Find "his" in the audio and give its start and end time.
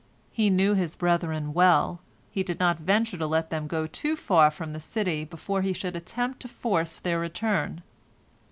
0.73-0.95